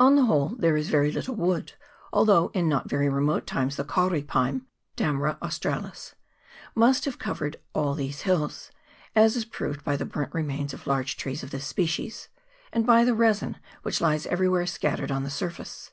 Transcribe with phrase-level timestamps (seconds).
[0.00, 1.74] On the whole there is very little wood,
[2.12, 6.16] although in not very remote times the kauri pine (Dammara australis)
[6.74, 8.72] must have covered all these hills,
[9.14, 12.28] as is proved by the burnt remains of large trees of this species,
[12.72, 15.92] and by the resin which lies everywhere scattered on the sur face.